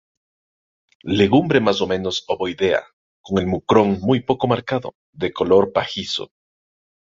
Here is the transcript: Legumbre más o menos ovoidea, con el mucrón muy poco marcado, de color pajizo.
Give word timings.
Legumbre 1.19 1.61
más 1.61 1.79
o 1.79 1.85
menos 1.85 2.23
ovoidea, 2.27 2.83
con 3.21 3.37
el 3.37 3.45
mucrón 3.45 3.99
muy 4.01 4.21
poco 4.21 4.47
marcado, 4.47 4.95
de 5.11 5.31
color 5.31 5.71
pajizo. 5.73 6.31